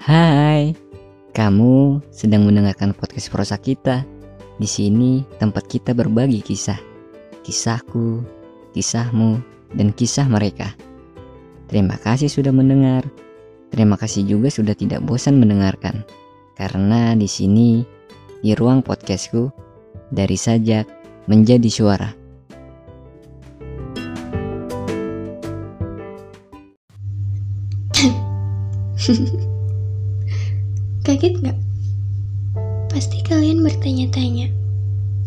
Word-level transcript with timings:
Hai, 0.00 0.72
kamu 1.36 2.00
sedang 2.08 2.48
mendengarkan 2.48 2.96
podcast 2.96 3.28
prosa 3.28 3.60
kita. 3.60 4.00
Di 4.56 4.64
sini 4.64 5.28
tempat 5.36 5.68
kita 5.68 5.92
berbagi 5.92 6.40
kisah, 6.40 6.80
kisahku, 7.44 8.24
kisahmu, 8.72 9.44
dan 9.76 9.92
kisah 9.92 10.24
mereka. 10.24 10.72
Terima 11.68 12.00
kasih 12.00 12.32
sudah 12.32 12.48
mendengar. 12.48 13.04
Terima 13.68 14.00
kasih 14.00 14.24
juga 14.24 14.48
sudah 14.48 14.72
tidak 14.72 15.04
bosan 15.04 15.36
mendengarkan. 15.36 16.00
Karena 16.56 17.12
di 17.12 17.28
sini, 17.28 17.84
di 18.40 18.56
ruang 18.56 18.80
podcastku, 18.80 19.52
dari 20.08 20.40
sajak 20.40 20.88
menjadi 21.28 21.68
suara. 21.68 22.08
Kaget 31.00 31.40
gak? 31.40 31.56
Pasti 32.92 33.24
kalian 33.24 33.64
bertanya-tanya, 33.64 34.52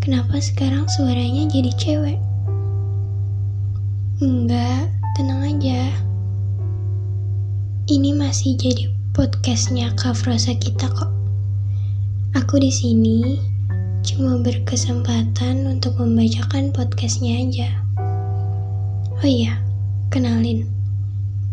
kenapa 0.00 0.40
sekarang 0.40 0.88
suaranya 0.88 1.44
jadi 1.52 1.68
cewek? 1.76 2.16
Enggak, 4.24 4.88
tenang 5.12 5.44
aja. 5.44 5.92
Ini 7.84 8.16
masih 8.16 8.56
jadi 8.56 8.88
podcastnya 9.12 9.92
Kafrosa 10.00 10.56
kita 10.56 10.88
kok. 10.88 11.12
Aku 12.32 12.56
di 12.56 12.72
sini 12.72 13.36
cuma 14.08 14.40
berkesempatan 14.40 15.68
untuk 15.68 16.00
membacakan 16.00 16.72
podcastnya 16.72 17.44
aja. 17.44 17.68
Oh 19.20 19.28
iya, 19.28 19.60
kenalin. 20.08 20.64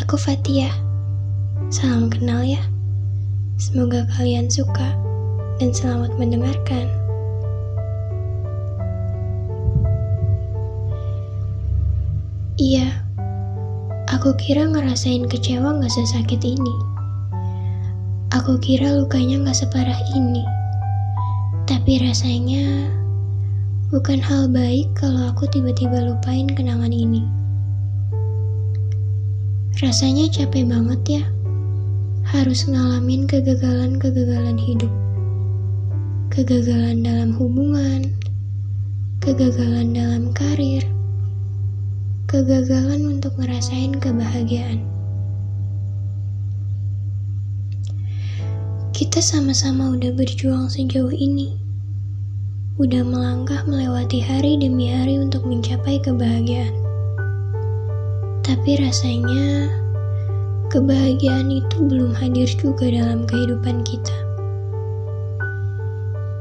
Aku 0.00 0.16
Fatia. 0.16 0.72
Salam 1.68 2.08
kenal 2.08 2.40
ya. 2.40 2.77
Semoga 3.58 4.06
kalian 4.14 4.46
suka 4.46 4.94
dan 5.58 5.74
selamat 5.74 6.14
mendengarkan. 6.14 6.86
Iya, 12.54 12.86
aku 14.14 14.30
kira 14.38 14.62
ngerasain 14.62 15.26
kecewa 15.26 15.74
gak 15.82 15.90
sesakit 15.90 16.38
ini. 16.46 16.74
Aku 18.30 18.62
kira 18.62 18.94
lukanya 18.94 19.50
gak 19.50 19.66
separah 19.66 19.98
ini. 20.14 20.46
Tapi 21.66 21.98
rasanya 21.98 22.94
bukan 23.90 24.22
hal 24.22 24.46
baik 24.46 24.86
kalau 24.94 25.34
aku 25.34 25.50
tiba-tiba 25.50 26.06
lupain 26.06 26.46
kenangan 26.46 26.94
ini. 26.94 27.26
Rasanya 29.82 30.30
capek 30.30 30.62
banget 30.62 31.02
ya 31.18 31.22
harus 32.28 32.68
ngalamin 32.68 33.24
kegagalan-kegagalan 33.24 34.60
hidup. 34.60 34.92
Kegagalan 36.28 37.00
dalam 37.00 37.32
hubungan, 37.32 38.04
kegagalan 39.24 39.96
dalam 39.96 40.28
karir, 40.36 40.84
kegagalan 42.28 43.16
untuk 43.16 43.32
ngerasain 43.40 43.96
kebahagiaan. 43.96 44.84
Kita 48.92 49.24
sama-sama 49.24 49.96
udah 49.96 50.12
berjuang 50.12 50.68
sejauh 50.68 51.14
ini. 51.16 51.56
Udah 52.76 53.08
melangkah 53.08 53.64
melewati 53.64 54.20
hari 54.20 54.60
demi 54.60 54.92
hari 54.92 55.16
untuk 55.16 55.48
mencapai 55.48 55.96
kebahagiaan. 56.04 56.76
Tapi 58.44 58.84
rasanya 58.84 59.72
kebahagiaan 60.68 61.48
itu 61.48 61.76
belum 61.80 62.12
hadir 62.12 62.44
juga 62.60 62.92
dalam 62.92 63.24
kehidupan 63.24 63.80
kita. 63.88 64.12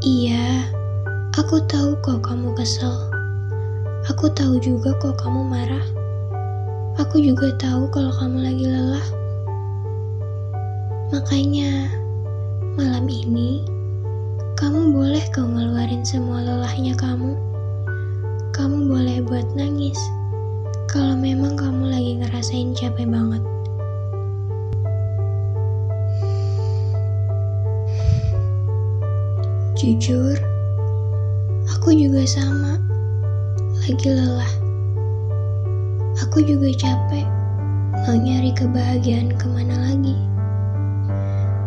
Iya, 0.00 0.64
aku 1.36 1.60
tahu 1.68 1.92
kok 2.00 2.24
kamu 2.24 2.56
kesel. 2.56 2.92
Aku 4.08 4.32
tahu 4.32 4.56
juga 4.64 4.96
kok 4.96 5.20
kamu 5.20 5.44
marah. 5.44 5.84
Aku 6.96 7.20
juga 7.20 7.52
tahu 7.60 7.84
kalau 7.92 8.12
kamu 8.16 8.48
lagi 8.48 8.64
lelah. 8.64 9.06
Makanya, 11.12 11.92
malam 12.80 13.04
ini 13.04 13.60
kamu 14.56 14.88
boleh 14.92 15.24
kau 15.36 15.44
ngeluarin 15.44 16.00
semua 16.00 16.40
lelahnya 16.40 16.96
kamu. 16.96 17.36
Kamu 18.56 18.88
boleh 18.88 19.20
buat 19.20 19.44
nangis 19.52 20.00
kalau 20.88 21.12
memang 21.12 21.60
kamu 21.60 21.92
lagi 21.92 22.12
ngerasain 22.24 22.72
capek 22.72 23.04
banget. 23.04 23.53
Jujur, 29.84 30.40
aku 31.68 31.92
juga 31.92 32.24
sama, 32.24 32.80
lagi 33.84 34.08
lelah. 34.08 34.48
Aku 36.24 36.40
juga 36.40 36.72
capek, 36.72 37.28
mau 37.92 38.16
nyari 38.16 38.48
kebahagiaan 38.56 39.36
ke 39.36 39.44
mana 39.44 39.76
lagi. 39.84 40.16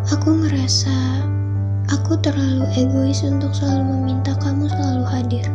Aku 0.09 0.33
ngerasa 0.33 1.29
aku 1.94 2.17
terlalu 2.17 2.66
egois 2.73 3.22
untuk 3.22 3.53
selalu 3.53 3.85
meminta 3.85 4.33
kamu 4.41 4.66
selalu 4.66 5.06
hadir. 5.06 5.45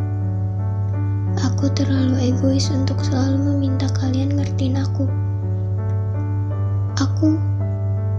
Aku 1.42 1.66
terlalu 1.74 2.30
egois 2.30 2.70
untuk 2.70 3.02
selalu 3.02 3.42
meminta 3.42 3.90
kalian 3.98 4.38
ngertiin 4.38 4.78
aku. 4.78 5.10
Aku 6.94 7.42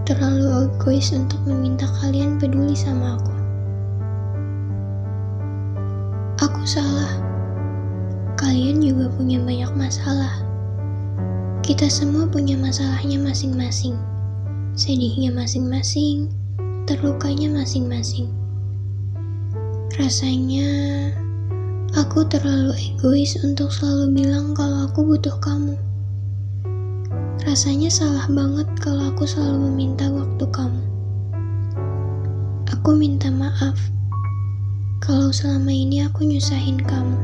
terlalu 0.04 0.68
egois 0.68 1.16
untuk 1.16 1.40
meminta 1.48 1.88
kalian 2.04 2.36
peduli 2.36 2.76
sama 2.76 3.16
aku. 3.16 3.33
Aku 6.44 6.60
salah. 6.68 7.08
Kalian 8.36 8.84
juga 8.84 9.08
punya 9.16 9.40
banyak 9.40 9.72
masalah. 9.80 10.44
Kita 11.64 11.88
semua 11.88 12.28
punya 12.28 12.52
masalahnya 12.60 13.16
masing-masing. 13.16 13.96
Sedihnya 14.76 15.32
masing-masing, 15.32 16.28
terlukanya 16.84 17.48
masing-masing. 17.48 18.28
Rasanya 19.96 20.68
aku 21.96 22.28
terlalu 22.28 22.76
egois 22.76 23.40
untuk 23.40 23.72
selalu 23.72 24.12
bilang 24.12 24.52
kalau 24.52 24.84
aku 24.84 25.00
butuh 25.00 25.40
kamu. 25.40 25.80
Rasanya 27.48 27.88
salah 27.88 28.28
banget 28.28 28.68
kalau 28.84 29.16
aku 29.16 29.24
selalu 29.24 29.72
meminta 29.72 30.12
waktu 30.12 30.44
kamu. 30.52 30.82
Aku 32.68 32.92
minta 32.92 33.32
maaf 33.32 33.80
kalau 35.04 35.28
selama 35.28 35.68
ini 35.68 36.00
aku 36.00 36.24
nyusahin 36.24 36.80
kamu, 36.80 37.20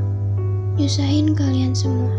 nyusahin 0.76 1.32
kalian 1.32 1.72
semua. 1.72 2.12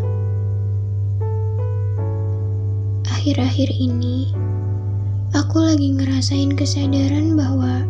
Akhir-akhir 3.05 3.69
ini, 3.69 4.33
aku 5.38 5.61
lagi 5.61 5.94
ngerasain 5.94 6.57
kesadaran 6.57 7.38
bahwa 7.38 7.85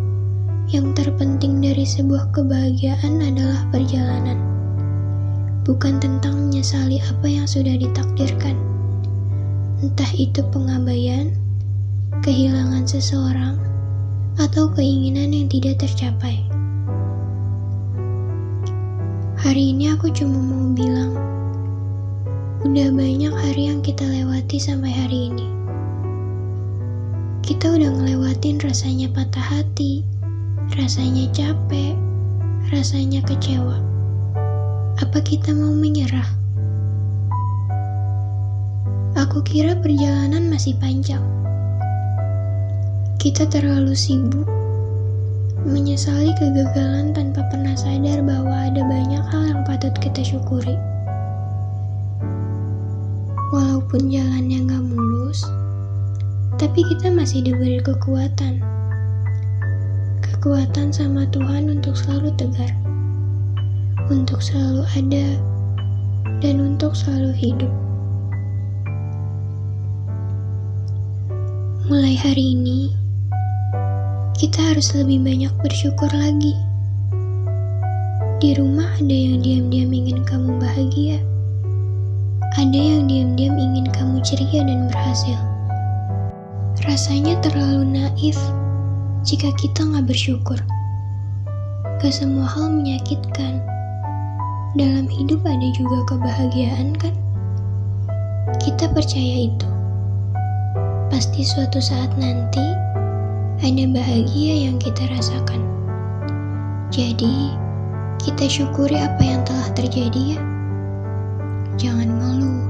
yang 0.67 0.91
terpenting 0.91 1.63
dari 1.63 1.87
sebuah 1.87 2.35
kebahagiaan 2.35 3.23
adalah 3.23 3.63
perjalanan. 3.71 4.35
Bukan 5.63 6.03
tentang 6.03 6.51
menyesali 6.51 6.99
apa 6.99 7.27
yang 7.31 7.47
sudah 7.47 7.79
ditakdirkan. 7.79 8.59
Entah 9.79 10.11
itu 10.19 10.43
pengabaian, 10.51 11.31
kehilangan 12.19 12.83
seseorang, 12.83 13.55
atau 14.35 14.67
keinginan 14.75 15.31
yang 15.31 15.47
tidak 15.47 15.79
tercapai. 15.79 16.50
Hari 19.41 19.74
ini 19.74 19.90
aku 19.90 20.13
cuma 20.13 20.38
mau 20.38 20.69
bilang, 20.69 21.18
udah 22.62 22.94
banyak 22.94 23.33
hari 23.33 23.74
yang 23.74 23.81
kita 23.81 24.06
lewati 24.06 24.62
sampai 24.62 24.94
hari 24.94 25.33
ini. 25.33 25.50
Kita 27.42 27.74
udah 27.74 27.89
ngelewatin 27.89 28.62
rasanya 28.62 29.10
patah 29.10 29.42
hati, 29.42 30.06
rasanya 30.77 31.25
capek, 31.33 31.98
rasanya 32.69 33.25
kecewa. 33.25 33.81
Apa 35.01 35.18
kita 35.25 35.57
mau 35.57 35.74
menyerah? 35.74 36.30
Aku 39.18 39.42
kira 39.42 39.74
perjalanan 39.74 40.54
masih 40.54 40.77
panjang. 40.77 41.25
Kita 43.18 43.50
terlalu 43.50 43.98
sibuk 43.98 44.61
menyesali 45.62 46.34
kegagalan 46.42 47.13
tanpa 47.13 47.46
pernah 47.54 47.78
sadar 47.78 48.25
bahwa 48.25 48.66
ada 48.66 48.81
banyak 48.81 49.22
hal 49.30 49.44
yang 49.54 49.62
patut 49.62 49.94
kita 50.02 50.25
syukuri. 50.25 50.74
Walaupun 53.54 54.10
jalannya 54.10 54.66
gak 54.66 54.84
mulus, 54.90 55.46
tapi 56.58 56.81
kita 56.88 57.13
masih 57.13 57.46
diberi 57.46 57.78
kekuatan. 57.78 58.58
Kekuatan 60.25 60.90
sama 60.90 61.30
Tuhan 61.30 61.69
untuk 61.69 61.94
selalu 61.94 62.34
tegar, 62.42 62.74
untuk 64.10 64.42
selalu 64.42 64.81
ada, 64.98 65.28
dan 66.42 66.58
untuk 66.58 66.98
selalu 66.98 67.38
hidup. 67.38 67.74
Mulai 71.86 72.16
hari 72.18 72.56
ini, 72.56 73.00
kita 74.41 74.73
harus 74.73 74.97
lebih 74.97 75.21
banyak 75.21 75.53
bersyukur 75.61 76.09
lagi. 76.17 76.57
Di 78.41 78.57
rumah 78.57 78.89
ada 78.97 79.13
yang 79.13 79.38
diam-diam 79.38 79.93
ingin 79.93 80.25
kamu 80.25 80.57
bahagia. 80.57 81.21
Ada 82.57 82.73
yang 82.73 83.05
diam-diam 83.05 83.53
ingin 83.53 83.85
kamu 83.93 84.17
ceria 84.25 84.65
dan 84.65 84.89
berhasil. 84.89 85.38
Rasanya 86.89 87.38
terlalu 87.45 87.85
naif 87.85 88.33
jika 89.21 89.53
kita 89.61 89.85
nggak 89.85 90.09
bersyukur. 90.09 90.57
Gak 92.01 92.09
semua 92.09 92.49
hal 92.49 92.73
menyakitkan. 92.73 93.61
Dalam 94.73 95.05
hidup 95.05 95.45
ada 95.45 95.67
juga 95.77 96.17
kebahagiaan 96.17 96.97
kan? 96.97 97.13
Kita 98.57 98.89
percaya 98.89 99.53
itu. 99.53 99.69
Pasti 101.13 101.45
suatu 101.45 101.77
saat 101.77 102.09
nanti 102.17 102.90
ada 103.62 103.86
bahagia 103.94 104.66
yang 104.66 104.81
kita 104.81 105.06
rasakan. 105.13 105.62
Jadi, 106.90 107.54
kita 108.18 108.50
syukuri 108.50 108.98
apa 108.98 109.22
yang 109.22 109.46
telah 109.46 109.69
terjadi 109.78 110.36
ya. 110.36 110.40
Jangan 111.78 112.10
ngeluh. 112.10 112.66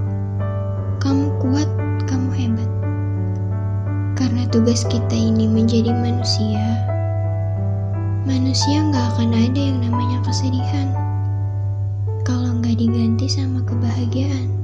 Kamu 1.00 1.32
kuat, 1.40 1.70
kamu 2.12 2.30
hebat. 2.36 2.70
Karena 4.20 4.44
tugas 4.52 4.84
kita 4.86 5.16
ini 5.16 5.48
menjadi 5.48 5.96
manusia, 5.96 6.62
manusia 8.28 8.84
nggak 8.86 9.16
akan 9.16 9.34
ada 9.34 9.58
yang 9.58 9.80
namanya 9.82 10.22
kesedihan 10.28 10.92
kalau 12.28 12.54
nggak 12.62 12.78
diganti 12.78 13.26
sama 13.32 13.64
kebahagiaan. 13.66 14.61